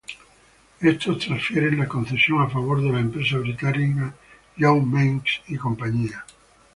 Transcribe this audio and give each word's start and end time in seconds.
Estos 0.79 1.19
transfieren 1.19 1.77
la 1.77 1.87
concesión 1.87 2.41
a 2.41 2.49
favor 2.49 2.81
de 2.81 2.91
la 2.91 3.01
empresa 3.01 3.37
británica 3.37 4.15
John 4.59 4.89
Meiggs 4.91 5.41
y 5.47 5.59
cía. 5.59 6.25